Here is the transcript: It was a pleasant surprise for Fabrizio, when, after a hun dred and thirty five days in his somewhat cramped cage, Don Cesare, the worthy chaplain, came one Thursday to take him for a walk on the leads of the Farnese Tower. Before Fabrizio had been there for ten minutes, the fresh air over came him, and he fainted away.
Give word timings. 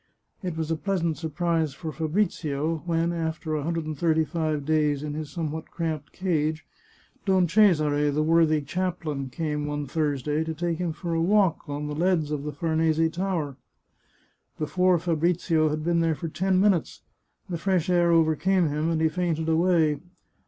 It 0.41 0.57
was 0.57 0.71
a 0.71 0.75
pleasant 0.77 1.19
surprise 1.19 1.75
for 1.75 1.91
Fabrizio, 1.91 2.81
when, 2.87 3.13
after 3.13 3.53
a 3.55 3.61
hun 3.61 3.73
dred 3.73 3.85
and 3.85 3.95
thirty 3.95 4.25
five 4.25 4.65
days 4.65 5.03
in 5.03 5.13
his 5.13 5.29
somewhat 5.29 5.69
cramped 5.69 6.11
cage, 6.11 6.65
Don 7.27 7.45
Cesare, 7.47 8.09
the 8.09 8.23
worthy 8.23 8.61
chaplain, 8.63 9.29
came 9.29 9.67
one 9.67 9.85
Thursday 9.85 10.43
to 10.43 10.55
take 10.55 10.79
him 10.79 10.91
for 10.91 11.13
a 11.13 11.21
walk 11.21 11.69
on 11.69 11.85
the 11.85 11.93
leads 11.93 12.31
of 12.31 12.41
the 12.41 12.51
Farnese 12.51 13.11
Tower. 13.11 13.57
Before 14.57 14.97
Fabrizio 14.97 15.69
had 15.69 15.83
been 15.83 15.99
there 15.99 16.15
for 16.15 16.29
ten 16.29 16.59
minutes, 16.59 17.03
the 17.47 17.59
fresh 17.59 17.87
air 17.87 18.09
over 18.11 18.35
came 18.35 18.69
him, 18.69 18.89
and 18.89 18.99
he 18.99 19.07
fainted 19.07 19.47
away. 19.49 19.99